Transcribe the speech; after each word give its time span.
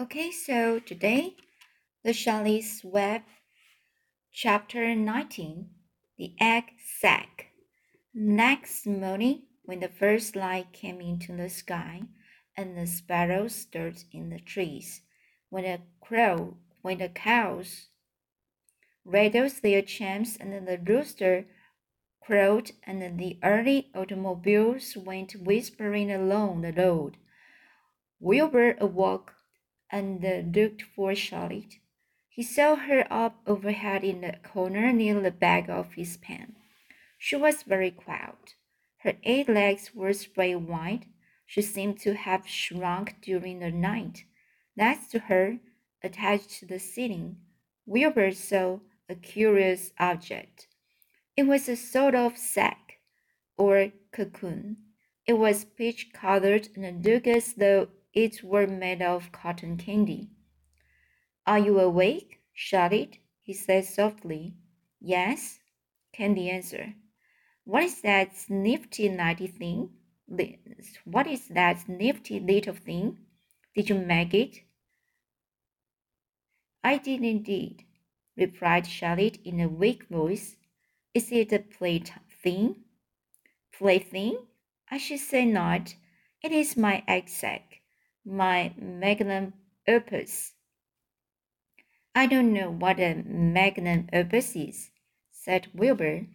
Okay, 0.00 0.30
so 0.30 0.78
today, 0.78 1.34
the 2.04 2.12
Charlotte's 2.12 2.84
Web, 2.84 3.22
chapter 4.32 4.94
19, 4.94 5.70
the 6.16 6.34
egg 6.40 6.66
sac. 7.00 7.46
Next 8.14 8.86
morning, 8.86 9.42
when 9.64 9.80
the 9.80 9.88
first 9.88 10.36
light 10.36 10.72
came 10.72 11.00
into 11.00 11.36
the 11.36 11.50
sky, 11.50 12.02
and 12.56 12.78
the 12.78 12.86
sparrows 12.86 13.56
stirred 13.56 14.04
in 14.12 14.30
the 14.30 14.38
trees, 14.38 15.00
when 15.50 15.64
the 15.64 15.80
crow, 16.00 16.58
when 16.80 16.98
the 16.98 17.08
cows 17.08 17.88
rattled 19.04 19.50
their 19.64 19.82
chimes, 19.82 20.36
and 20.38 20.52
the 20.68 20.78
rooster 20.78 21.46
crowed, 22.22 22.70
and 22.84 23.18
the 23.18 23.40
early 23.42 23.90
automobiles 23.96 24.96
went 24.96 25.32
whispering 25.32 26.12
along 26.12 26.60
the 26.60 26.72
road, 26.72 27.16
Wilbur 28.20 28.76
awoke 28.78 29.34
and 29.90 30.54
looked 30.54 30.82
for 30.82 31.14
Charlotte. 31.14 31.76
He 32.28 32.42
saw 32.42 32.76
her 32.76 33.06
up 33.10 33.40
overhead 33.46 34.04
in 34.04 34.20
the 34.20 34.36
corner 34.44 34.92
near 34.92 35.20
the 35.20 35.30
back 35.30 35.68
of 35.68 35.94
his 35.94 36.16
pen. 36.16 36.54
She 37.18 37.36
was 37.36 37.64
very 37.64 37.90
quiet. 37.90 38.54
Her 38.98 39.14
eight 39.24 39.48
legs 39.48 39.94
were 39.94 40.12
spread 40.12 40.68
wide. 40.68 41.06
She 41.46 41.62
seemed 41.62 41.98
to 42.00 42.14
have 42.14 42.46
shrunk 42.46 43.16
during 43.22 43.58
the 43.58 43.70
night. 43.70 44.24
Next 44.76 45.10
to 45.12 45.18
her, 45.20 45.58
attached 46.02 46.50
to 46.60 46.66
the 46.66 46.78
ceiling, 46.78 47.38
Wilbur 47.86 48.32
saw 48.32 48.80
a 49.08 49.14
curious 49.14 49.92
object. 49.98 50.68
It 51.36 51.44
was 51.44 51.68
a 51.68 51.76
sort 51.76 52.14
of 52.14 52.36
sack 52.36 53.00
or 53.56 53.92
cocoon. 54.12 54.76
It 55.26 55.34
was 55.34 55.64
peach 55.64 56.12
colored 56.12 56.68
and 56.76 57.04
looked 57.04 57.26
as 57.26 57.54
though 57.54 57.88
it 58.14 58.42
were 58.42 58.66
made 58.66 59.02
of 59.02 59.32
cotton 59.32 59.76
candy. 59.76 60.30
Are 61.46 61.58
you 61.58 61.78
awake, 61.80 62.40
Charlotte? 62.52 63.18
he 63.42 63.52
said 63.52 63.84
softly. 63.84 64.54
Yes, 65.00 65.60
Candy 66.12 66.50
answered. 66.50 66.94
What 67.64 67.84
is 67.84 68.00
that 68.02 68.32
nifty 68.48 69.08
nifty 69.08 69.46
thing? 69.46 69.90
What 71.04 71.26
is 71.26 71.48
that 71.48 71.88
nifty 71.88 72.40
little 72.40 72.74
thing? 72.74 73.18
Did 73.74 73.88
you 73.88 73.94
make 73.94 74.34
it? 74.34 74.62
I 76.82 76.98
did 76.98 77.22
indeed, 77.22 77.84
replied 78.36 78.86
Charlotte 78.86 79.38
in 79.44 79.60
a 79.60 79.68
weak 79.68 80.08
voice. 80.08 80.56
Is 81.14 81.30
it 81.30 81.52
a 81.52 81.58
plaything? 81.58 82.84
Plaything? 83.72 84.38
I 84.90 84.98
should 84.98 85.20
say 85.20 85.44
not. 85.44 85.94
It 86.42 86.52
is 86.52 86.76
my 86.76 87.04
egg 87.06 87.28
sac, 87.28 87.77
my 88.28 88.72
magnum 88.76 89.54
opus. 89.86 90.52
I 92.14 92.26
don't 92.26 92.52
know 92.52 92.70
what 92.70 93.00
a 93.00 93.22
magnum 93.24 94.08
opus 94.12 94.54
is, 94.54 94.90
said 95.30 95.68
Wilbur. 95.74 96.26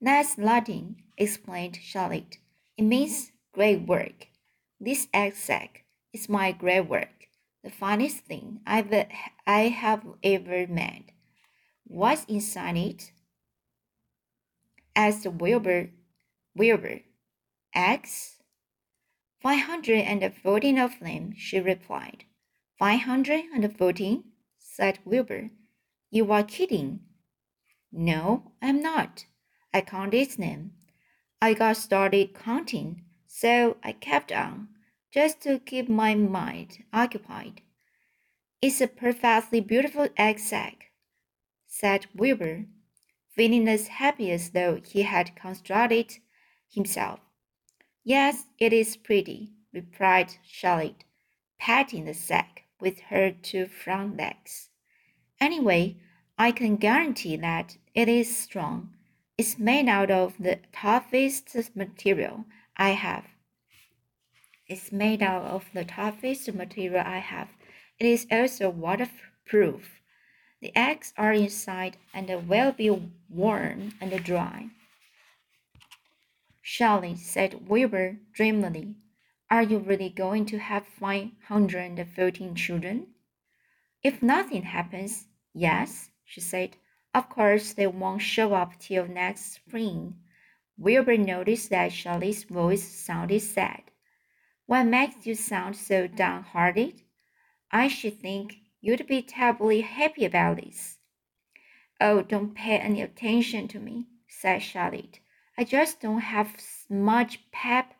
That's 0.00 0.38
Latin, 0.38 0.96
explained 1.16 1.78
Charlotte. 1.80 2.38
It 2.76 2.82
means 2.82 3.32
great 3.52 3.86
work. 3.86 4.28
This 4.80 5.08
sac 5.34 5.84
is 6.12 6.28
my 6.28 6.52
great 6.52 6.88
work, 6.88 7.28
the 7.62 7.70
finest 7.70 8.18
thing 8.18 8.60
I've, 8.66 8.92
I 9.46 9.60
have 9.68 10.04
ever 10.22 10.66
made. 10.66 11.12
What's 11.84 12.24
inside 12.24 12.76
it? 12.76 13.12
asked 14.94 15.26
Wilbur. 15.26 15.90
Wilbur. 16.54 17.00
Eggs? 17.74 18.35
Five 19.46 19.66
hundred 19.66 20.00
and 20.00 20.34
fourteen 20.34 20.76
of 20.76 20.98
them, 20.98 21.32
she 21.36 21.60
replied. 21.60 22.24
Five 22.80 23.02
hundred 23.02 23.44
and 23.54 23.78
fourteen? 23.78 24.24
said 24.58 24.98
Wilbur. 25.04 25.50
You 26.10 26.32
are 26.32 26.42
kidding. 26.42 27.04
No, 27.92 28.50
I'm 28.60 28.82
not. 28.82 29.26
I 29.72 29.82
counted 29.82 30.30
them. 30.30 30.72
I 31.40 31.54
got 31.54 31.76
started 31.76 32.34
counting, 32.34 33.04
so 33.28 33.76
I 33.84 33.92
kept 33.92 34.32
on, 34.32 34.66
just 35.12 35.42
to 35.42 35.60
keep 35.60 35.88
my 35.88 36.16
mind 36.16 36.82
occupied. 36.92 37.60
It's 38.60 38.80
a 38.80 38.88
perfectly 38.88 39.60
beautiful 39.60 40.08
egg 40.16 40.40
sac, 40.40 40.86
said 41.68 42.06
Wilbur, 42.16 42.64
feeling 43.28 43.68
as 43.68 43.86
happy 44.02 44.32
as 44.32 44.50
though 44.50 44.80
he 44.84 45.02
had 45.02 45.36
constructed 45.36 46.14
himself. 46.68 47.20
Yes, 48.06 48.46
it 48.60 48.72
is 48.72 48.96
pretty, 48.96 49.50
replied 49.72 50.36
Charlotte, 50.44 51.02
patting 51.58 52.04
the 52.04 52.14
sack 52.14 52.62
with 52.78 53.00
her 53.10 53.32
two 53.32 53.66
front 53.66 54.16
legs. 54.16 54.70
Anyway, 55.40 55.96
I 56.38 56.52
can 56.52 56.76
guarantee 56.76 57.34
that 57.36 57.76
it 57.96 58.08
is 58.08 58.36
strong 58.36 58.94
it's 59.36 59.58
made 59.58 59.88
out 59.88 60.12
of 60.12 60.34
the 60.38 60.60
toughest 60.72 61.56
material 61.74 62.44
I 62.76 62.90
have. 62.90 63.24
It's 64.68 64.92
made 64.92 65.20
out 65.20 65.42
of 65.42 65.64
the 65.74 65.84
toughest 65.84 66.54
material 66.54 67.02
I 67.04 67.18
have. 67.18 67.48
It 67.98 68.06
is 68.06 68.28
also 68.30 68.70
waterproof. 68.70 70.00
The 70.62 70.74
eggs 70.76 71.12
are 71.18 71.32
inside 71.32 71.96
and 72.14 72.48
will 72.48 72.70
be 72.70 72.88
warm 73.28 73.94
and 74.00 74.24
dry. 74.24 74.70
Charlie 76.68 77.14
said 77.14 77.68
Wilbur 77.68 78.18
dreamily. 78.32 78.96
Are 79.48 79.62
you 79.62 79.78
really 79.78 80.08
going 80.08 80.46
to 80.46 80.58
have 80.58 80.84
514 80.84 82.56
children? 82.56 83.14
If 84.02 84.20
nothing 84.20 84.62
happens, 84.62 85.28
yes, 85.54 86.10
she 86.24 86.40
said. 86.40 86.76
Of 87.14 87.28
course, 87.28 87.72
they 87.72 87.86
won't 87.86 88.20
show 88.20 88.52
up 88.52 88.80
till 88.80 89.06
next 89.06 89.52
spring. 89.52 90.16
Wilbur 90.76 91.16
noticed 91.16 91.70
that 91.70 91.92
Charlotte's 91.92 92.42
voice 92.42 92.82
sounded 92.82 93.42
sad. 93.42 93.84
What 94.66 94.86
makes 94.86 95.24
you 95.24 95.36
sound 95.36 95.76
so 95.76 96.08
downhearted? 96.08 97.00
I 97.70 97.86
should 97.86 98.18
think 98.18 98.56
you'd 98.80 99.06
be 99.06 99.22
terribly 99.22 99.82
happy 99.82 100.24
about 100.24 100.56
this. 100.56 100.98
Oh, 102.00 102.22
don't 102.22 102.56
pay 102.56 102.76
any 102.76 103.02
attention 103.02 103.68
to 103.68 103.78
me, 103.78 104.08
said 104.26 104.58
Charlotte. 104.58 105.20
I 105.58 105.64
just 105.64 106.00
don't 106.00 106.20
have 106.20 106.54
much 106.90 107.40
pep 107.50 107.94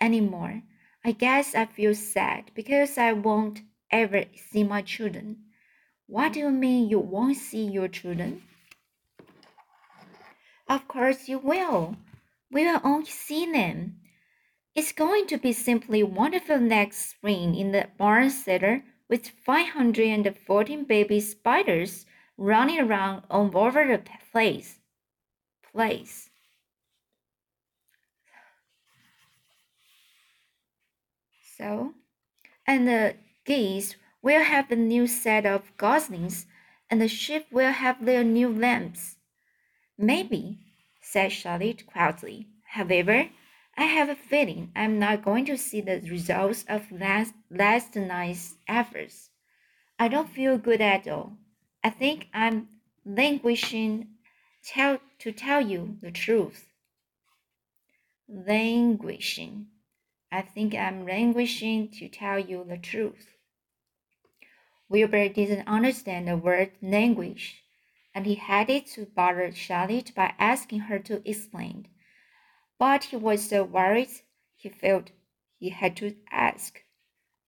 anymore. 0.00 0.62
I 1.04 1.12
guess 1.12 1.54
I 1.54 1.66
feel 1.66 1.94
sad 1.94 2.50
because 2.54 2.96
I 2.96 3.12
won't 3.12 3.62
ever 3.90 4.24
see 4.50 4.64
my 4.64 4.82
children. 4.82 5.44
What 6.06 6.32
do 6.32 6.40
you 6.40 6.50
mean 6.50 6.88
you 6.88 7.00
won't 7.00 7.36
see 7.36 7.64
your 7.64 7.88
children? 7.88 8.42
Of 10.68 10.88
course 10.88 11.28
you 11.28 11.38
will. 11.38 11.96
We 12.50 12.64
will 12.64 12.80
all 12.82 13.04
see 13.04 13.50
them. 13.50 14.00
It's 14.74 14.92
going 14.92 15.26
to 15.26 15.36
be 15.36 15.52
simply 15.52 16.02
wonderful 16.02 16.58
next 16.58 17.10
spring 17.10 17.54
in 17.54 17.72
the 17.72 17.88
barn 17.98 18.30
cellar 18.30 18.84
with 19.08 19.28
514 19.28 20.84
baby 20.84 21.20
spiders 21.20 22.06
running 22.38 22.80
around 22.80 23.24
all 23.28 23.50
over 23.54 23.86
the 23.86 24.02
place. 24.32 24.78
Place. 25.72 26.30
So, 31.62 31.94
and 32.66 32.88
the 32.88 33.14
geese 33.44 33.94
will 34.20 34.42
have 34.42 34.72
a 34.72 34.76
new 34.76 35.06
set 35.06 35.46
of 35.46 35.70
goslings, 35.76 36.46
and 36.90 37.00
the 37.00 37.06
sheep 37.06 37.46
will 37.52 37.70
have 37.70 38.04
their 38.04 38.24
new 38.24 38.48
lambs. 38.48 39.18
Maybe, 39.96 40.58
said 41.00 41.30
Charlotte 41.30 41.86
quietly. 41.86 42.48
However, 42.64 43.28
I 43.76 43.84
have 43.84 44.08
a 44.08 44.16
feeling 44.16 44.72
I'm 44.74 44.98
not 44.98 45.22
going 45.22 45.44
to 45.44 45.56
see 45.56 45.80
the 45.80 46.00
results 46.00 46.64
of 46.68 46.90
last, 46.90 47.34
last 47.48 47.94
night's 47.94 48.56
efforts. 48.66 49.30
I 50.00 50.08
don't 50.08 50.34
feel 50.34 50.58
good 50.58 50.80
at 50.80 51.06
all. 51.06 51.36
I 51.84 51.90
think 51.90 52.26
I'm 52.34 52.70
languishing 53.06 54.08
tell, 54.64 54.98
to 55.20 55.30
tell 55.30 55.60
you 55.60 55.96
the 56.02 56.10
truth. 56.10 56.66
Languishing. 58.28 59.68
I 60.32 60.40
think 60.40 60.74
I'm 60.74 61.04
languishing 61.04 61.90
to 61.90 62.08
tell 62.08 62.38
you 62.38 62.64
the 62.66 62.78
truth. 62.78 63.34
Wilbur 64.88 65.28
didn't 65.28 65.68
understand 65.68 66.26
the 66.26 66.38
word 66.38 66.72
languish 66.80 67.62
and 68.14 68.24
he 68.24 68.34
hated 68.36 68.86
to 68.86 69.04
bother 69.06 69.52
Charlotte 69.52 70.14
by 70.14 70.32
asking 70.38 70.80
her 70.80 70.98
to 71.00 71.28
explain. 71.28 71.88
But 72.78 73.04
he 73.04 73.16
was 73.16 73.46
so 73.46 73.62
worried 73.62 74.08
he 74.56 74.70
felt 74.70 75.10
he 75.58 75.68
had 75.68 75.96
to 75.98 76.16
ask. 76.30 76.82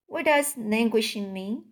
What 0.07 0.27
does 0.27 0.57
languishing 0.59 1.33
mean? 1.33 1.65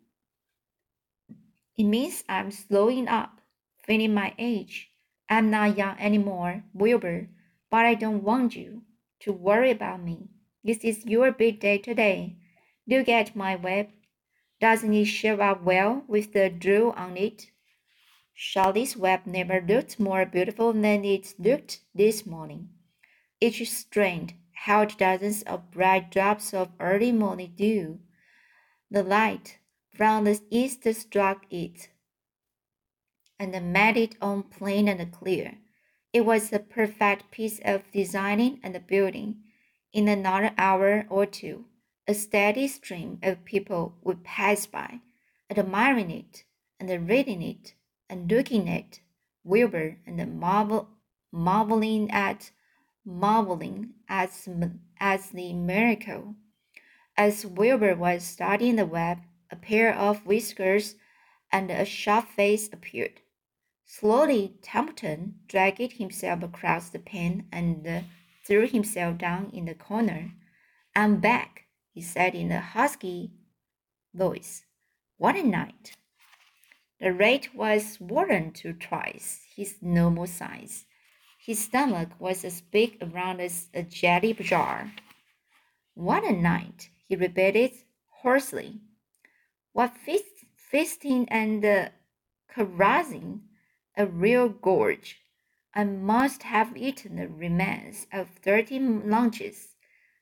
It 1.76 1.85
means 1.85 2.25
I'm 2.29 2.50
slowing 2.50 3.06
up, 3.06 3.41
feeling 3.85 4.14
my 4.14 4.35
age. 4.38 4.91
I'm 5.29 5.50
not 5.50 5.76
young 5.76 5.99
anymore, 5.99 6.64
Wilbur, 6.73 7.29
but 7.70 7.85
I 7.85 7.94
don't 7.94 8.23
want 8.23 8.56
you 8.56 8.82
to 9.20 9.32
worry 9.32 9.70
about 9.70 10.03
me. 10.03 10.31
This 10.64 10.85
is 10.85 11.05
your 11.05 11.32
big 11.32 11.59
day 11.59 11.79
today. 11.79 12.37
Look 12.87 13.09
at 13.09 13.35
my 13.35 13.56
web. 13.56 13.88
Doesn't 14.61 14.94
it 14.94 15.06
show 15.06 15.41
up 15.41 15.64
well 15.64 16.05
with 16.06 16.32
the 16.32 16.50
drew 16.50 16.93
on 16.93 17.17
it? 17.17 17.50
Charlotte's 18.32 18.97
web 18.97 19.26
never 19.26 19.61
looked 19.61 19.99
more 19.99 20.25
beautiful 20.25 20.73
than 20.73 21.05
it 21.05 21.35
looked 21.37 21.81
this 21.93 22.25
morning. 22.25 22.69
Each 23.41 23.69
strand 23.69 24.35
held 24.53 24.97
dozens 24.97 25.43
of 25.43 25.73
bright 25.73 26.12
drops 26.12 26.55
of 26.55 26.70
early 26.79 27.11
morning 27.11 27.55
dew. 27.56 27.99
The 28.88 29.03
light 29.03 29.59
from 29.93 30.25
the 30.25 30.41
east 30.49 30.87
struck 30.94 31.44
it 31.50 31.88
and 33.37 33.73
made 33.73 33.97
it 33.97 34.14
on 34.23 34.44
plain 34.44 34.87
and 34.87 35.11
clear. 35.11 35.59
It 36.12 36.20
was 36.20 36.53
a 36.53 36.61
perfect 36.61 37.32
piece 37.32 37.59
of 37.64 37.91
designing 37.91 38.61
and 38.62 38.87
building. 38.87 39.43
In 39.92 40.08
another 40.08 40.52
hour 40.56 41.06
or 41.10 41.26
two, 41.26 41.66
a 42.08 42.14
steady 42.14 42.66
stream 42.66 43.18
of 43.22 43.44
people 43.44 43.94
would 44.02 44.24
pass 44.24 44.64
by, 44.64 45.00
admiring 45.50 46.10
it 46.10 46.44
and 46.80 47.08
reading 47.08 47.42
it 47.42 47.74
and 48.08 48.30
looking 48.30 48.70
at 48.70 49.00
Wilbur 49.44 49.98
and 50.06 50.40
marvel, 50.40 50.88
marveling 51.30 52.10
at 52.10 52.52
marveling 53.04 53.90
at, 54.08 54.30
as 54.98 55.30
the 55.30 55.52
miracle. 55.52 56.36
As 57.16 57.44
Wilbur 57.44 57.94
was 57.94 58.24
studying 58.24 58.76
the 58.76 58.86
web, 58.86 59.18
a 59.50 59.56
pair 59.56 59.94
of 59.94 60.24
whiskers 60.24 60.94
and 61.50 61.70
a 61.70 61.84
sharp 61.84 62.28
face 62.28 62.70
appeared. 62.72 63.20
Slowly, 63.84 64.54
Templeton 64.62 65.40
dragged 65.48 65.92
himself 65.92 66.42
across 66.42 66.88
the 66.88 66.98
pen 66.98 67.46
and 67.52 68.04
threw 68.44 68.66
himself 68.66 69.18
down 69.18 69.50
in 69.52 69.64
the 69.64 69.74
corner. 69.74 70.32
I'm 70.94 71.20
back, 71.20 71.66
he 71.92 72.00
said 72.00 72.34
in 72.34 72.50
a 72.50 72.60
husky 72.60 73.30
voice. 74.14 74.64
What 75.16 75.36
a 75.36 75.42
night! 75.42 75.96
The 77.00 77.12
rate 77.12 77.54
was 77.54 77.94
swollen 77.94 78.52
to 78.52 78.72
twice 78.72 79.40
his 79.56 79.76
normal 79.80 80.26
size. 80.26 80.84
His 81.38 81.64
stomach 81.64 82.10
was 82.20 82.44
as 82.44 82.60
big 82.60 82.98
around 83.02 83.40
as 83.40 83.68
a 83.74 83.82
jelly 83.82 84.34
jar. 84.34 84.92
What 85.94 86.24
a 86.24 86.32
night, 86.32 86.90
he 87.08 87.16
repeated 87.16 87.72
hoarsely. 88.08 88.80
What 89.72 89.96
feast, 89.96 90.44
feasting 90.56 91.28
and 91.28 91.64
uh, 91.64 91.88
carousing! 92.48 93.42
A 93.96 94.06
real 94.06 94.48
gorge. 94.48 95.21
I 95.74 95.84
must 95.84 96.42
have 96.42 96.76
eaten 96.76 97.16
the 97.16 97.28
remains 97.28 98.06
of 98.12 98.28
thirty 98.28 98.78
lunches. 98.78 99.74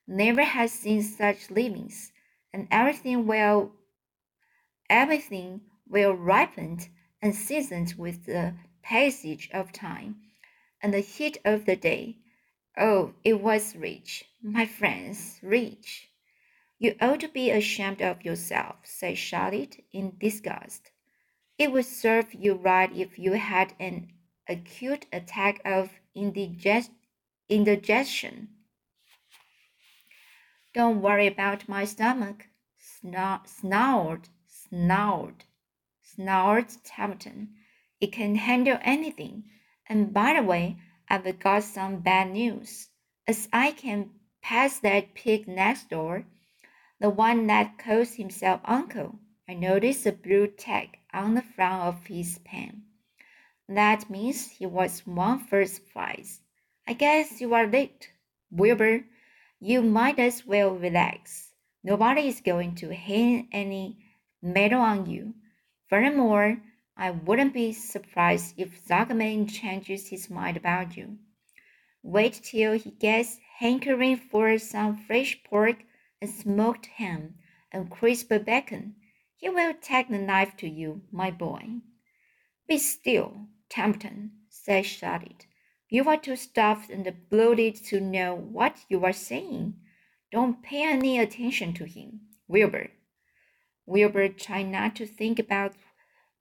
Never 0.07 0.43
had 0.43 0.69
seen 0.69 1.03
such 1.03 1.51
livings, 1.51 2.13
and 2.53 2.67
everything 2.71 3.27
well, 3.27 3.73
everything 4.89 5.61
well 5.87 6.13
ripened 6.13 6.87
and 7.21 7.35
seasoned 7.35 7.95
with 7.97 8.25
the 8.25 8.55
passage 8.81 9.49
of 9.53 9.73
time 9.73 10.21
and 10.81 10.93
the 10.93 11.01
heat 11.01 11.37
of 11.43 11.65
the 11.65 11.75
day. 11.75 12.19
Oh, 12.77 13.13
it 13.25 13.41
was 13.41 13.75
rich, 13.75 14.23
my 14.41 14.65
friends, 14.65 15.39
rich. 15.43 16.09
You 16.79 16.95
ought 17.01 17.19
to 17.19 17.27
be 17.27 17.51
ashamed 17.51 18.01
of 18.01 18.23
yourself, 18.23 18.77
said 18.83 19.17
Charlotte 19.17 19.83
in 19.91 20.17
disgust. 20.17 20.91
It 21.57 21.73
would 21.73 21.85
serve 21.85 22.33
you 22.33 22.53
right 22.53 22.91
if 22.95 23.19
you 23.19 23.33
had 23.33 23.73
an 23.79 24.13
acute 24.47 25.05
attack 25.11 25.61
of 25.65 25.89
indigestion. 26.15 28.47
Don't 30.73 31.01
worry 31.01 31.27
about 31.27 31.67
my 31.67 31.85
stomach, 31.85 32.47
snarled, 32.77 33.47
snarled, 33.47 34.29
snarled, 34.47 35.45
snarled 36.01 36.83
Templeton. 36.83 37.55
It 37.99 38.11
can 38.11 38.35
handle 38.35 38.77
anything. 38.81 39.43
And 39.87 40.13
by 40.13 40.33
the 40.33 40.43
way, 40.43 40.77
I've 41.09 41.39
got 41.39 41.63
some 41.63 41.99
bad 41.99 42.31
news. 42.31 42.87
As 43.27 43.49
I 43.51 43.71
can 43.71 44.11
pass 44.41 44.79
that 44.79 45.13
pig 45.13 45.47
next 45.47 45.89
door, 45.89 46.25
the 46.99 47.09
one 47.09 47.47
that 47.47 47.77
calls 47.77 48.13
himself 48.13 48.61
Uncle, 48.63 49.19
I 49.49 49.55
noticed 49.55 50.05
a 50.05 50.13
blue 50.13 50.47
tag 50.47 50.99
on 51.13 51.33
the 51.33 51.41
front 51.41 51.83
of 51.83 52.07
his 52.07 52.39
pen. 52.39 52.83
That 53.73 54.09
means 54.09 54.49
he 54.49 54.65
was 54.65 55.07
won 55.07 55.39
first 55.39 55.87
prize. 55.93 56.41
I 56.85 56.91
guess 56.91 57.39
you 57.39 57.53
are 57.53 57.65
late. 57.65 58.11
Wilbur, 58.49 59.05
you 59.61 59.81
might 59.81 60.19
as 60.19 60.45
well 60.45 60.71
relax. 60.71 61.53
Nobody 61.81 62.27
is 62.27 62.41
going 62.41 62.75
to 62.75 62.93
hang 62.93 63.47
any 63.53 64.03
medal 64.41 64.81
on 64.81 65.05
you. 65.05 65.35
Furthermore, 65.87 66.57
I 66.97 67.11
wouldn't 67.11 67.53
be 67.53 67.71
surprised 67.71 68.55
if 68.57 68.85
Zuckerman 68.85 69.49
changes 69.49 70.09
his 70.09 70.29
mind 70.29 70.57
about 70.57 70.97
you. 70.97 71.19
Wait 72.03 72.41
till 72.43 72.73
he 72.73 72.91
gets 72.91 73.39
hankering 73.59 74.17
for 74.17 74.57
some 74.57 74.97
fresh 74.97 75.41
pork 75.45 75.77
and 76.21 76.29
smoked 76.29 76.87
ham 76.87 77.35
and 77.71 77.89
crisp 77.89 78.29
bacon. 78.29 78.95
He 79.37 79.47
will 79.47 79.73
take 79.81 80.09
the 80.09 80.17
knife 80.17 80.57
to 80.57 80.67
you, 80.67 81.03
my 81.09 81.31
boy. 81.31 81.79
Be 82.67 82.77
still, 82.77 83.47
Templeton, 83.71 84.31
said 84.49 84.85
Charlotte. 84.85 85.45
You 85.87 86.09
are 86.09 86.17
too 86.17 86.35
stuffed 86.35 86.89
and 86.89 87.09
bloated 87.29 87.75
to 87.85 88.01
know 88.01 88.35
what 88.35 88.83
you 88.89 89.05
are 89.05 89.13
saying. 89.13 89.75
Don't 90.29 90.61
pay 90.61 90.83
any 90.83 91.17
attention 91.17 91.73
to 91.75 91.85
him, 91.85 92.19
Wilbur. 92.49 92.91
Wilbur 93.85 94.27
tried 94.27 94.67
not 94.67 94.97
to 94.97 95.05
think 95.05 95.39
about 95.39 95.75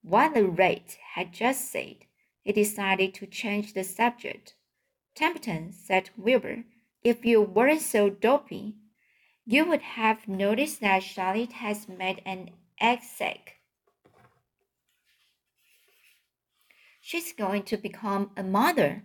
what 0.03 0.35
the 0.35 0.45
rat 0.45 0.99
had 1.15 1.33
just 1.33 1.71
said. 1.71 1.99
He 2.43 2.53
decided 2.53 3.15
to 3.15 3.27
change 3.27 3.75
the 3.75 3.85
subject. 3.85 4.55
Templeton, 5.15 5.73
said 5.73 6.11
Wilbur, 6.17 6.65
if 7.05 7.25
you 7.25 7.43
weren't 7.43 7.81
so 7.81 8.11
dopey, 8.11 8.75
you 9.47 9.67
would 9.67 9.83
have 9.83 10.27
noticed 10.27 10.81
that 10.81 11.05
Charlotte 11.05 11.53
has 11.53 11.89
made 11.89 12.23
an 12.25 12.51
egg 12.81 13.03
She's 17.11 17.33
going 17.33 17.65
to 17.65 17.77
become 17.77 18.31
a 18.37 18.45
mother. 18.45 19.03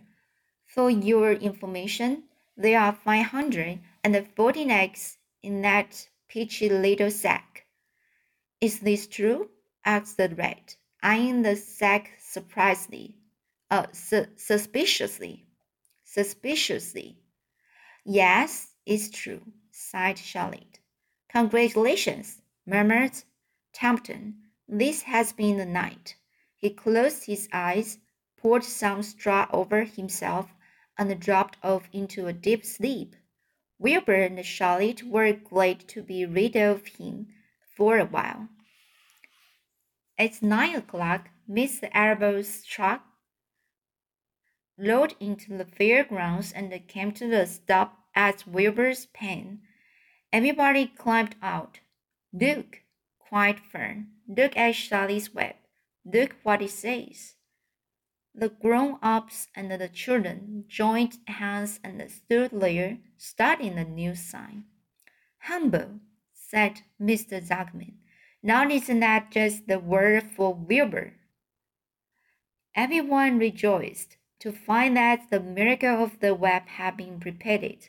For 0.64 0.88
your 0.88 1.32
information, 1.32 2.22
there 2.56 2.78
are 2.78 2.92
514 2.92 4.70
eggs 4.70 5.18
in 5.42 5.62
that 5.62 6.08
peachy 6.28 6.68
little 6.68 7.10
sack. 7.10 7.66
Is 8.60 8.78
this 8.78 9.08
true? 9.08 9.50
asked 9.84 10.18
the 10.18 10.28
rat, 10.28 10.76
eyeing 11.02 11.42
the 11.42 11.56
sack 11.56 12.12
surprisingly, 12.20 13.16
uh, 13.72 13.88
su 13.90 14.26
suspiciously. 14.36 15.44
Suspiciously. 16.04 17.18
Yes, 18.04 18.68
it's 18.86 19.10
true, 19.10 19.42
sighed 19.72 20.20
Charlotte. 20.20 20.78
Congratulations, 21.28 22.40
murmured 22.66 23.24
Templeton, 23.72 24.44
this 24.68 25.02
has 25.02 25.32
been 25.32 25.56
the 25.56 25.66
night. 25.66 26.14
He 26.56 26.70
closed 26.70 27.26
his 27.26 27.48
eyes, 27.52 27.98
poured 28.36 28.64
some 28.64 29.02
straw 29.02 29.46
over 29.52 29.84
himself, 29.84 30.54
and 30.98 31.20
dropped 31.20 31.58
off 31.62 31.88
into 31.92 32.26
a 32.26 32.32
deep 32.32 32.64
sleep. 32.64 33.14
Wilbur 33.78 34.14
and 34.14 34.44
Charlotte 34.44 35.02
were 35.02 35.32
glad 35.32 35.86
to 35.88 36.02
be 36.02 36.24
rid 36.24 36.56
of 36.56 36.86
him 36.86 37.28
for 37.76 37.98
a 37.98 38.06
while. 38.06 38.48
At 40.18 40.42
nine 40.42 40.76
o'clock, 40.76 41.28
Mr. 41.48 41.90
Arable's 41.92 42.64
truck 42.64 43.04
rolled 44.78 45.14
into 45.20 45.56
the 45.56 45.64
fairgrounds 45.66 46.52
and 46.52 46.72
came 46.88 47.12
to 47.12 47.30
a 47.32 47.46
stop 47.46 47.98
at 48.14 48.46
Wilbur's 48.46 49.06
pen. 49.06 49.60
Everybody 50.32 50.86
climbed 50.86 51.36
out. 51.42 51.80
Duke, 52.34 52.82
Quite 53.18 53.60
Fern. 53.60 54.08
Look 54.26 54.56
at 54.56 54.74
Charlotte's 54.74 55.34
web. 55.34 55.56
Look 56.06 56.36
what 56.44 56.62
it 56.62 56.70
says. 56.70 57.34
The 58.32 58.48
grown 58.48 58.98
ups 59.02 59.48
and 59.56 59.72
the 59.72 59.88
children 59.88 60.64
joined 60.68 61.18
hands 61.26 61.80
and 61.82 62.00
stood 62.08 62.52
there 62.52 62.98
studying 63.16 63.74
the 63.74 63.84
new 63.84 64.14
sign. 64.14 64.66
Humble, 65.40 66.00
said 66.32 66.82
Mr. 67.00 67.42
Zuckerman. 67.42 67.94
Now 68.42 68.68
isn't 68.68 69.00
that 69.00 69.32
just 69.32 69.66
the 69.66 69.80
word 69.80 70.30
for 70.30 70.54
Wilbur? 70.54 71.14
Everyone 72.76 73.38
rejoiced 73.38 74.16
to 74.38 74.52
find 74.52 74.96
that 74.96 75.30
the 75.30 75.40
miracle 75.40 76.04
of 76.04 76.20
the 76.20 76.34
web 76.34 76.68
had 76.68 76.98
been 76.98 77.18
repeated. 77.24 77.88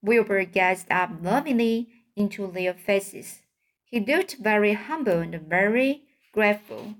Wilbur 0.00 0.44
gazed 0.44 0.92
up 0.92 1.10
lovingly 1.20 1.88
into 2.14 2.46
their 2.46 2.74
faces. 2.74 3.40
He 3.84 3.98
looked 3.98 4.36
very 4.36 4.74
humble 4.74 5.18
and 5.18 5.40
very 5.48 6.02
grateful. 6.32 6.94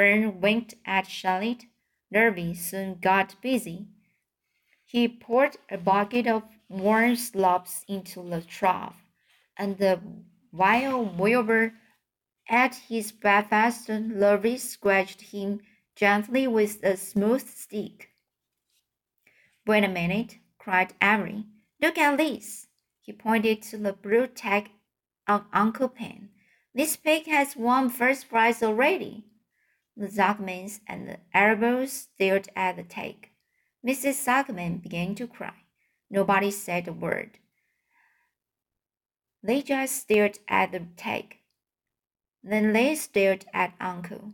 Fern 0.00 0.40
winked 0.40 0.76
at 0.86 1.06
Charlotte. 1.06 1.64
Lurvy 2.10 2.56
soon 2.56 2.94
got 3.02 3.34
busy. 3.42 3.88
He 4.86 5.06
poured 5.06 5.58
a 5.70 5.76
bucket 5.76 6.26
of 6.26 6.44
warm 6.70 7.16
slops 7.16 7.84
into 7.86 8.22
the 8.22 8.40
trough, 8.40 9.04
and 9.58 9.76
the 9.76 10.00
while 10.52 11.04
Wilbur 11.04 11.74
ate 12.50 12.76
his 12.88 13.12
breakfast, 13.12 13.88
Lurvy 13.88 14.58
scratched 14.58 15.20
him 15.20 15.60
gently 15.94 16.46
with 16.46 16.82
a 16.82 16.96
smooth 16.96 17.46
stick. 17.46 18.08
Wait 19.66 19.84
a 19.84 19.88
minute, 19.88 20.38
cried 20.56 20.94
Avery. 21.02 21.44
Look 21.78 21.98
at 21.98 22.16
this. 22.16 22.68
He 23.02 23.12
pointed 23.12 23.60
to 23.64 23.76
the 23.76 23.92
blue 23.92 24.28
tag 24.28 24.70
on 25.28 25.44
Uncle 25.52 25.90
Pen. 25.90 26.30
This 26.74 26.96
pig 26.96 27.26
has 27.26 27.54
won 27.54 27.90
first 27.90 28.30
prize 28.30 28.62
already. 28.62 29.26
The 30.00 30.08
Zuckermans 30.08 30.80
and 30.86 31.06
the 31.06 31.18
Arables 31.34 31.92
stared 31.92 32.48
at 32.56 32.76
the 32.76 32.82
tag. 32.82 33.28
Mrs. 33.86 34.14
Zuckerman 34.24 34.82
began 34.82 35.14
to 35.16 35.26
cry. 35.26 35.64
Nobody 36.08 36.50
said 36.50 36.88
a 36.88 36.92
word. 36.94 37.32
They 39.42 39.60
just 39.60 39.96
stared 39.96 40.38
at 40.48 40.72
the 40.72 40.86
tag. 40.96 41.36
Then 42.42 42.72
they 42.72 42.94
stared 42.94 43.44
at 43.52 43.74
Uncle. 43.78 44.32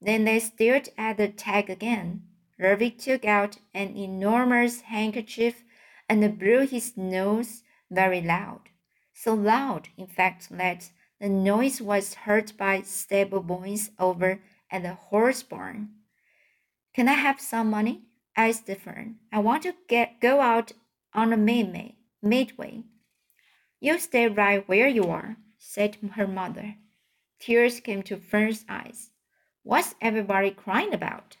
Then 0.00 0.22
they 0.22 0.38
stared 0.38 0.90
at 0.96 1.16
the 1.16 1.26
tag 1.26 1.68
again. 1.68 2.22
Lurvy 2.56 2.96
took 2.96 3.24
out 3.24 3.58
an 3.74 3.96
enormous 3.96 4.82
handkerchief 4.82 5.64
and 6.08 6.38
blew 6.38 6.64
his 6.64 6.96
nose 6.96 7.64
very 7.90 8.20
loud. 8.20 8.68
So 9.14 9.34
loud, 9.34 9.88
in 9.96 10.06
fact, 10.06 10.48
that 10.50 10.92
the 11.20 11.28
noise 11.28 11.82
was 11.82 12.14
heard 12.14 12.56
by 12.56 12.82
stable 12.82 13.42
boys 13.42 13.90
over 13.98 14.40
at 14.70 14.82
the 14.82 14.94
horse 14.94 15.42
barn. 15.42 15.90
Can 16.94 17.08
I 17.08 17.14
have 17.14 17.40
some 17.40 17.70
money? 17.70 18.02
asked 18.36 18.66
Fern. 18.66 19.16
I 19.32 19.40
want 19.40 19.64
to 19.64 19.74
get 19.88 20.20
go 20.20 20.40
out 20.40 20.72
on 21.14 21.32
a 21.32 21.36
midway. 21.36 21.96
midway. 22.22 22.84
You 23.80 23.98
stay 23.98 24.28
right 24.28 24.68
where 24.68 24.88
you 24.88 25.04
are, 25.04 25.36
said 25.58 25.96
her 26.14 26.26
mother. 26.26 26.76
Tears 27.40 27.80
came 27.80 28.02
to 28.04 28.16
Fern's 28.16 28.64
eyes. 28.68 29.10
What's 29.62 29.94
everybody 30.00 30.50
crying 30.50 30.94
about? 30.94 31.36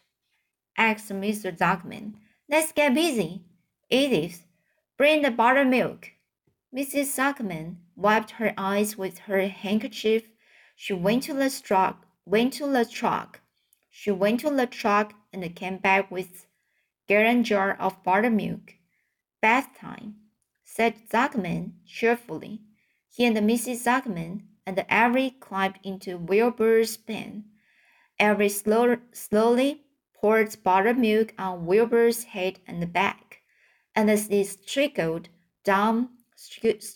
asked 0.76 1.10
Mr. 1.10 1.56
Zuckerman. 1.56 2.14
Let's 2.48 2.72
get 2.72 2.94
busy. 2.94 3.42
Edith, 3.90 4.44
bring 4.96 5.22
the 5.22 5.30
buttermilk. 5.30 6.12
Mrs. 6.74 7.06
Zuckerman 7.16 7.76
wiped 7.96 8.32
her 8.32 8.54
eyes 8.56 8.96
with 8.96 9.18
her 9.20 9.48
handkerchief. 9.48 10.28
She 10.76 10.92
went 10.92 11.24
to 11.24 11.34
the 11.34 11.50
truck, 11.50 12.06
went 12.28 12.52
to 12.54 12.66
the 12.66 12.84
truck. 12.84 13.40
She 13.88 14.10
went 14.10 14.40
to 14.40 14.50
the 14.50 14.66
truck 14.66 15.14
and 15.32 15.56
came 15.56 15.78
back 15.78 16.10
with 16.10 16.46
gallon 17.08 17.42
jar 17.42 17.74
of 17.80 18.02
buttermilk. 18.04 18.74
Bath 19.40 19.70
time, 19.80 20.16
said 20.62 21.08
Zuckerman 21.08 21.72
cheerfully. 21.86 22.60
He 23.08 23.24
and 23.24 23.36
Mrs. 23.36 23.84
Zuckerman 23.84 24.42
and 24.66 24.84
Avery 24.90 25.30
climbed 25.40 25.78
into 25.82 26.18
Wilbur's 26.18 26.98
pen. 26.98 27.44
Avery 28.20 28.50
slow, 28.50 28.96
slowly 29.12 29.84
poured 30.12 30.54
buttermilk 30.62 31.32
on 31.38 31.64
Wilbur's 31.64 32.24
head 32.24 32.58
and 32.66 32.92
back, 32.92 33.42
and 33.94 34.10
as 34.10 34.28
it 34.28 34.66
trickled 34.66 35.30
down, 35.64 36.10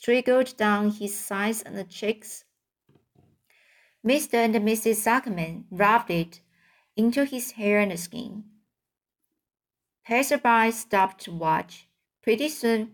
trickled 0.03 0.57
down 0.57 0.91
his 0.91 1.17
sides 1.17 1.63
and 1.63 1.89
cheeks, 1.89 2.45
Mr. 4.05 4.35
and 4.35 4.55
Mrs. 4.55 4.97
Zuckerman 4.97 5.65
rubbed 5.71 6.11
it 6.11 6.41
into 6.97 7.25
his 7.25 7.53
hair 7.53 7.79
and 7.79 7.99
skin. 7.99 8.45
Passersby 10.05 10.73
stopped 10.73 11.25
to 11.25 11.33
watch. 11.33 11.87
Pretty 12.23 12.49
soon, 12.49 12.91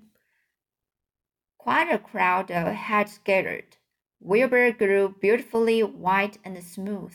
quite 1.56 1.90
a 1.90 1.98
crowd 1.98 2.50
had 2.50 3.10
gathered. 3.24 3.76
Wilbur 4.20 4.72
grew 4.72 5.14
beautifully 5.20 5.82
white 5.82 6.38
and 6.44 6.62
smooth. 6.62 7.14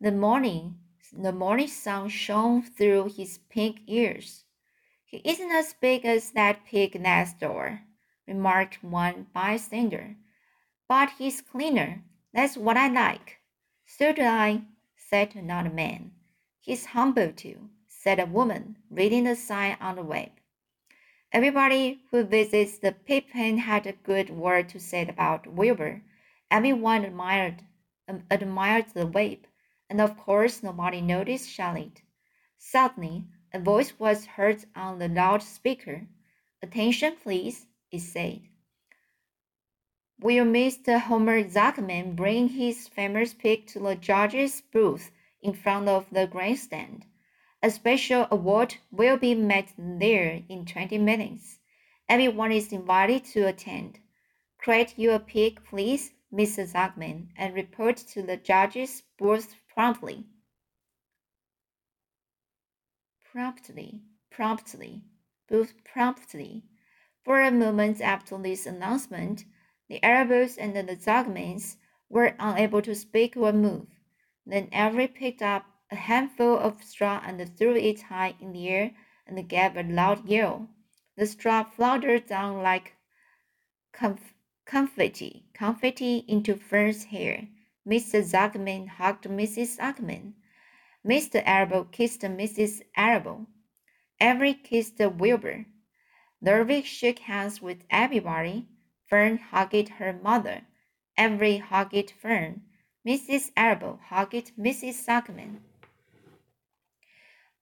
The 0.00 0.12
morning, 0.12 0.78
the 1.12 1.32
morning 1.32 1.68
sun 1.68 2.08
shone 2.08 2.62
through 2.62 3.10
his 3.16 3.38
pink 3.50 3.80
ears. 3.86 4.44
He 5.04 5.18
isn't 5.24 5.50
as 5.50 5.74
big 5.74 6.04
as 6.06 6.30
that 6.32 6.64
pig 6.64 6.98
next 7.00 7.40
door, 7.40 7.80
remarked 8.26 8.82
one 8.84 9.26
bystander. 9.34 10.16
But 10.88 11.10
he's 11.18 11.40
cleaner. 11.40 12.04
That's 12.32 12.56
what 12.56 12.76
I 12.76 12.88
like. 12.88 13.38
So 13.86 14.12
do 14.12 14.22
I, 14.22 14.62
said 14.96 15.34
another 15.34 15.70
man. 15.70 16.12
He's 16.60 16.86
humble 16.86 17.32
too, 17.32 17.70
said 17.88 18.20
a 18.20 18.26
woman, 18.26 18.76
reading 18.90 19.24
the 19.24 19.34
sign 19.34 19.76
on 19.80 19.96
the 19.96 20.04
web. 20.04 20.30
Everybody 21.32 22.02
who 22.10 22.24
visits 22.24 22.78
the 22.78 22.92
Pigpen 22.92 23.58
had 23.58 23.86
a 23.86 23.92
good 23.92 24.30
word 24.30 24.68
to 24.70 24.80
say 24.80 25.06
about 25.06 25.46
Wilbur. 25.46 26.02
Everyone 26.50 27.04
admired 27.04 27.62
um, 28.08 28.24
admired 28.30 28.86
the 28.94 29.06
whip, 29.06 29.46
and 29.88 30.00
of 30.00 30.16
course 30.16 30.62
nobody 30.62 31.00
noticed 31.00 31.48
Charlotte. 31.48 32.02
Suddenly, 32.58 33.24
a 33.52 33.60
voice 33.60 33.98
was 33.98 34.26
heard 34.26 34.64
on 34.74 34.98
the 34.98 35.08
loudspeaker. 35.08 36.06
Attention, 36.62 37.16
please, 37.22 37.66
it 37.90 38.00
said. 38.00 38.42
Will 40.22 40.44
Mr. 40.44 41.00
Homer 41.00 41.44
Zuckerman 41.44 42.14
bring 42.14 42.48
his 42.48 42.88
famous 42.88 43.32
pig 43.32 43.66
to 43.68 43.78
the 43.78 43.96
judge's 43.96 44.60
booth 44.60 45.10
in 45.40 45.54
front 45.54 45.88
of 45.88 46.04
the 46.12 46.26
grandstand? 46.26 47.06
A 47.62 47.70
special 47.70 48.26
award 48.30 48.74
will 48.90 49.16
be 49.16 49.34
met 49.34 49.72
there 49.78 50.42
in 50.46 50.66
20 50.66 50.98
minutes. 50.98 51.60
Everyone 52.06 52.52
is 52.52 52.70
invited 52.70 53.24
to 53.32 53.46
attend. 53.46 54.00
Create 54.58 54.92
your 54.98 55.18
pig, 55.20 55.64
please, 55.64 56.12
Mr. 56.30 56.70
Zuckerman, 56.70 57.28
and 57.34 57.54
report 57.54 57.96
to 57.96 58.20
the 58.20 58.36
judge's 58.36 59.02
booth 59.18 59.54
promptly. 59.72 60.26
Promptly, 63.32 64.02
promptly, 64.30 65.00
booth 65.48 65.72
promptly. 65.82 66.64
For 67.24 67.40
a 67.40 67.50
moment 67.50 68.02
after 68.02 68.36
this 68.36 68.66
announcement, 68.66 69.46
the 69.90 69.98
Arables 70.04 70.56
and 70.56 70.76
the 70.76 70.94
Zuckermans 70.94 71.74
were 72.08 72.36
unable 72.38 72.80
to 72.80 72.94
speak 72.94 73.36
or 73.36 73.52
move. 73.52 73.88
Then 74.46 74.68
Avery 74.72 75.08
picked 75.08 75.42
up 75.42 75.66
a 75.90 75.96
handful 75.96 76.56
of 76.56 76.84
straw 76.84 77.20
and 77.26 77.58
threw 77.58 77.74
it 77.74 78.02
high 78.02 78.36
in 78.38 78.52
the 78.52 78.68
air 78.68 78.92
and 79.26 79.48
gave 79.48 79.76
a 79.76 79.82
loud 79.82 80.28
yell. 80.28 80.68
The 81.16 81.26
straw 81.26 81.64
floundered 81.64 82.26
down 82.26 82.62
like 82.62 82.94
conf 83.92 84.32
confetti, 84.64 85.46
confetti 85.54 86.24
into 86.28 86.54
Fern's 86.54 87.02
hair. 87.06 87.48
Mr. 87.84 88.22
Zuckerman 88.22 88.86
hugged 88.86 89.24
Mrs. 89.24 89.76
Zuckerman. 89.76 90.34
Mr. 91.04 91.42
Arable 91.44 91.86
kissed 91.86 92.20
Mrs. 92.20 92.82
Arable. 92.96 93.48
Avery 94.20 94.54
kissed 94.54 95.00
Wilbur. 95.00 95.66
Lurvy 96.40 96.84
shook 96.84 97.18
hands 97.18 97.60
with 97.60 97.84
everybody. 97.90 98.68
Fern 99.10 99.38
hugged 99.38 99.88
her 99.98 100.12
mother. 100.12 100.62
Avery 101.18 101.58
hugged 101.58 102.12
Fern. 102.12 102.62
Mrs. 103.06 103.50
Arable 103.56 103.98
hugged 104.06 104.52
Mrs. 104.56 105.04
Zuckerman. 105.04 105.60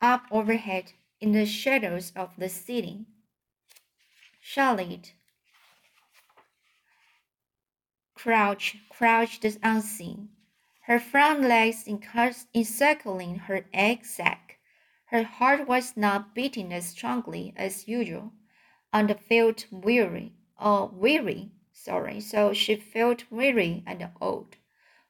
Up 0.00 0.26
overhead, 0.30 0.92
in 1.20 1.32
the 1.32 1.46
shadows 1.46 2.12
of 2.14 2.36
the 2.36 2.48
ceiling, 2.48 3.06
Charlotte 4.40 5.14
crouched, 8.14 8.76
crouched 8.88 9.44
unseen, 9.62 10.28
her 10.82 11.00
front 11.00 11.40
legs 11.40 11.88
encircling 12.54 13.36
her 13.36 13.64
egg 13.72 14.04
sac. 14.04 14.58
Her 15.06 15.22
heart 15.22 15.66
was 15.66 15.96
not 15.96 16.34
beating 16.34 16.72
as 16.72 16.86
strongly 16.86 17.54
as 17.56 17.88
usual, 17.88 18.32
and 18.92 19.18
felt 19.18 19.66
weary, 19.70 20.37
or 20.58 20.88
weary, 20.88 21.50
sorry, 21.72 22.20
so 22.20 22.52
she 22.52 22.76
felt 22.76 23.30
weary 23.30 23.82
and 23.86 24.10
old. 24.20 24.56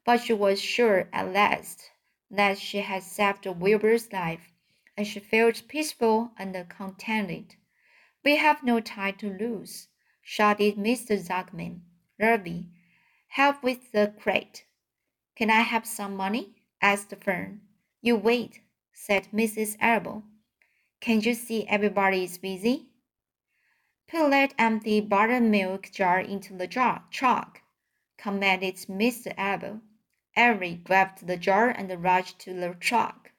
But 0.05 0.21
she 0.21 0.33
was 0.33 0.61
sure 0.61 1.09
at 1.12 1.33
last 1.33 1.90
that 2.31 2.59
she 2.59 2.78
had 2.78 3.02
saved 3.02 3.47
Wilbur's 3.47 4.12
life, 4.12 4.52
and 4.97 5.07
she 5.07 5.21
felt 5.21 5.69
peaceful 5.69 6.33
and 6.38 6.55
contented. 6.69 7.57
We 8.25 8.37
have 8.37 8.62
no 8.62 8.81
time 8.81 9.14
to 9.19 9.31
lose, 9.31 9.88
shouted 10.23 10.76
Mr. 10.76 11.19
Zuckerman. 11.19 11.81
Lurvy, 12.21 12.67
Help 13.28 13.62
with 13.62 13.93
the 13.93 14.12
crate. 14.19 14.64
Can 15.37 15.50
I 15.50 15.61
have 15.61 15.87
some 15.87 16.17
money? 16.17 16.57
asked 16.81 17.11
the 17.11 17.17
Fern. 17.17 17.61
You 18.00 18.17
wait, 18.17 18.61
said 18.93 19.28
Mrs. 19.33 19.76
Arable. 19.81 20.25
Can't 21.00 21.25
you 21.25 21.35
see 21.35 21.67
everybody 21.69 22.25
is 22.25 22.38
busy? 22.38 22.88
Put 24.11 24.31
that 24.31 24.55
empty 24.57 25.03
buttermilk 25.03 25.93
jar 25.93 26.19
into 26.19 26.55
the 26.55 26.67
jar 26.67 27.05
truck, 27.11 27.61
commanded 28.17 28.77
Mr. 28.88 29.35
Arable. 29.37 29.83
Avery 30.35 30.77
grabbed 30.77 31.27
the 31.27 31.37
jar 31.37 31.69
and 31.69 32.03
rushed 32.03 32.38
to 32.38 32.55
the 32.55 32.75
truck. 32.81 33.33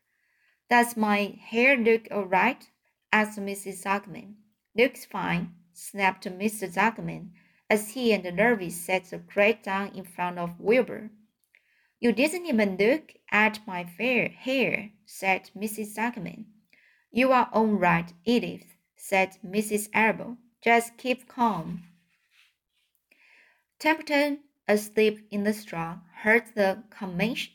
Does 0.70 0.96
my 0.96 1.40
hair 1.42 1.76
look 1.76 2.08
all 2.12 2.26
right? 2.26 2.70
asked 3.12 3.40
Mrs. 3.40 3.84
Zuckerman. 3.84 4.36
Looks 4.76 5.06
fine, 5.06 5.56
snapped 5.74 6.26
Mr. 6.26 6.72
Zuckerman 6.72 7.32
as 7.68 7.94
he 7.94 8.14
and 8.14 8.24
Lurvy 8.24 8.70
set 8.72 9.06
the 9.06 9.18
crate 9.18 9.64
down 9.64 9.88
in 9.96 10.04
front 10.04 10.38
of 10.38 10.60
Wilbur. 10.60 11.10
You 12.00 12.12
didn't 12.12 12.46
even 12.46 12.78
look 12.78 13.16
at 13.32 13.66
my 13.66 13.86
fair 13.86 14.30
hair, 14.30 14.92
said 15.04 15.50
Mrs. 15.58 15.96
Zuckerman. 15.96 16.46
You 17.12 17.32
are 17.32 17.50
all 17.52 17.66
right, 17.66 18.14
Edith, 18.24 18.76
said 18.96 19.38
Mrs. 19.44 19.90
Arable. 19.96 20.38
Just 20.62 20.98
keep 20.98 21.28
calm. 21.28 21.84
Templeton, 23.80 24.42
asleep 24.68 25.25
in 25.32 25.46
the 25.46 25.54
straw, 25.54 26.00
heard 26.24 26.54
the 26.54 26.84
commotion 26.89 27.54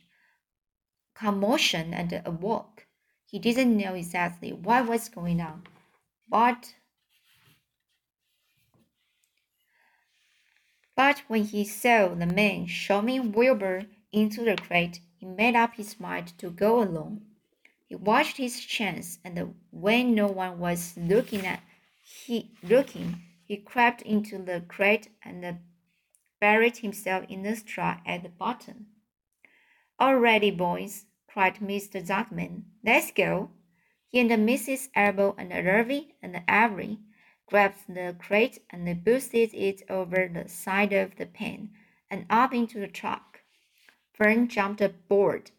and 1.92 2.22
awoke. 2.24 2.86
He 3.26 3.38
didn't 3.38 3.76
know 3.76 3.92
exactly 3.94 4.52
what 4.52 4.88
was 4.88 5.10
going 5.10 5.40
on, 5.40 5.64
but 6.28 6.74
but 10.96 11.18
when 11.28 11.44
he 11.44 11.64
saw 11.64 12.14
the 12.14 12.26
man 12.26 12.66
shoving 12.66 13.32
Wilbur 13.32 13.86
into 14.12 14.44
the 14.44 14.56
crate, 14.56 15.00
he 15.18 15.26
made 15.26 15.56
up 15.56 15.74
his 15.74 16.00
mind 16.00 16.38
to 16.38 16.50
go 16.50 16.82
alone. 16.82 17.26
He 17.86 17.96
watched 17.96 18.38
his 18.38 18.60
chance, 18.60 19.18
and 19.24 19.56
when 19.70 20.14
no 20.14 20.28
one 20.28 20.58
was 20.58 20.96
looking 20.96 21.44
at 21.44 21.60
he 22.06 22.52
looking, 22.62 23.22
he 23.44 23.56
crept 23.56 24.02
into 24.02 24.36
the 24.36 24.62
crate 24.68 25.08
and 25.22 25.58
buried 26.38 26.76
himself 26.76 27.24
in 27.30 27.42
the 27.42 27.56
straw 27.56 27.98
at 28.04 28.22
the 28.22 28.28
bottom. 28.28 28.86
All 29.98 30.16
ready, 30.16 30.50
boys, 30.50 31.06
cried 31.26 31.56
Mr. 31.56 32.06
Zuckerman. 32.06 32.64
Let's 32.84 33.10
go. 33.10 33.50
He 34.08 34.20
and 34.20 34.30
Mrs. 34.30 34.88
Arable 34.94 35.34
and 35.38 35.50
Lurvy 35.50 36.14
and 36.22 36.42
Avery 36.46 36.98
grabbed 37.46 37.88
the 37.88 38.14
crate 38.18 38.58
and 38.68 39.02
boosted 39.02 39.54
it 39.54 39.82
over 39.88 40.28
the 40.28 40.48
side 40.48 40.92
of 40.92 41.16
the 41.16 41.26
pen 41.26 41.70
and 42.10 42.26
up 42.28 42.52
into 42.52 42.78
the 42.80 42.86
truck. 42.86 43.40
Fern 44.12 44.48
jumped 44.48 44.82
aboard 44.82 45.52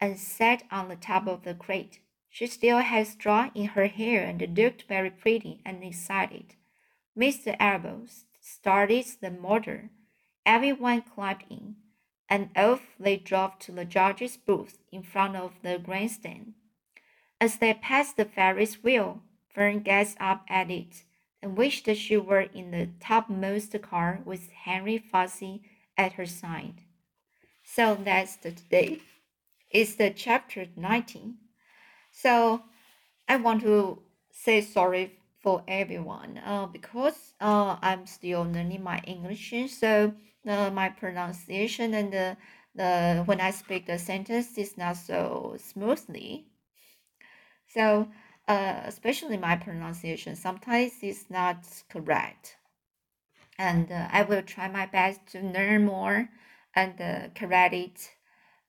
and 0.00 0.18
sat 0.18 0.64
on 0.70 0.88
the 0.88 0.96
top 0.96 1.28
of 1.28 1.44
the 1.44 1.54
crate. 1.54 2.00
She 2.30 2.46
still 2.46 2.78
had 2.78 3.06
straw 3.06 3.50
in 3.54 3.66
her 3.66 3.86
hair 3.86 4.24
and 4.24 4.56
looked 4.56 4.82
very 4.88 5.10
pretty 5.10 5.60
and 5.64 5.82
excited. 5.82 6.54
Mr. 7.16 7.56
Arable 7.58 8.06
started 8.40 9.06
the 9.20 9.30
motor. 9.30 9.90
Everyone 10.46 11.02
climbed 11.02 11.44
in, 11.50 11.76
and 12.28 12.50
off 12.56 12.82
they 12.98 13.16
drove 13.16 13.58
to 13.60 13.72
the 13.72 13.84
judge's 13.84 14.36
booth 14.36 14.78
in 14.92 15.02
front 15.02 15.36
of 15.36 15.52
the 15.62 15.78
grandstand. 15.78 16.54
As 17.40 17.56
they 17.56 17.74
passed 17.74 18.16
the 18.16 18.24
Ferris 18.24 18.82
wheel, 18.82 19.22
Fern 19.54 19.80
gazed 19.80 20.16
up 20.20 20.44
at 20.48 20.70
it 20.70 21.04
and 21.42 21.56
wished 21.56 21.86
that 21.86 21.96
she 21.96 22.16
were 22.16 22.40
in 22.40 22.70
the 22.70 22.88
topmost 23.00 23.80
car 23.82 24.20
with 24.24 24.50
Henry 24.50 24.98
Fussy 24.98 25.62
at 25.96 26.14
her 26.14 26.26
side. 26.26 26.82
So 27.64 27.94
that's 27.94 28.36
the 28.36 28.52
today. 28.52 29.00
It's 29.70 29.94
the 29.96 30.10
chapter 30.10 30.66
19. 30.76 31.36
So 32.20 32.62
I 33.28 33.36
want 33.36 33.62
to 33.62 34.02
say 34.32 34.60
sorry 34.60 35.20
for 35.40 35.62
everyone 35.68 36.40
uh, 36.44 36.66
because 36.66 37.34
uh, 37.40 37.76
I'm 37.80 38.06
still 38.06 38.42
learning 38.42 38.82
my 38.82 39.00
English. 39.06 39.54
So 39.70 40.12
uh, 40.44 40.70
my 40.70 40.88
pronunciation 40.88 41.94
and 41.94 42.12
the, 42.12 42.36
the 42.74 43.22
when 43.24 43.40
I 43.40 43.52
speak 43.52 43.86
the 43.86 44.00
sentence 44.00 44.58
is 44.58 44.76
not 44.76 44.96
so 44.96 45.56
smoothly. 45.60 46.48
So 47.68 48.08
uh, 48.48 48.80
especially 48.86 49.36
my 49.36 49.54
pronunciation 49.54 50.34
sometimes 50.34 50.94
is 51.02 51.26
not 51.30 51.68
correct. 51.88 52.56
And 53.58 53.92
uh, 53.92 54.08
I 54.10 54.22
will 54.22 54.42
try 54.42 54.66
my 54.66 54.86
best 54.86 55.24
to 55.28 55.40
learn 55.40 55.84
more 55.84 56.28
and 56.74 57.00
uh, 57.00 57.28
correct 57.36 57.74
it. 57.74 58.10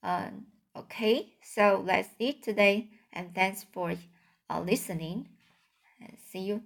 Um, 0.03 0.45
okay, 0.75 1.33
so 1.41 1.83
let's 1.83 2.09
eat 2.19 2.43
today 2.43 2.91
and 3.13 3.33
thanks 3.33 3.63
for 3.71 3.93
uh, 4.49 4.61
listening. 4.61 5.29
See 6.31 6.39
you 6.39 6.63